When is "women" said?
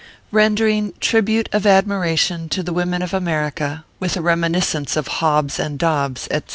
2.73-3.03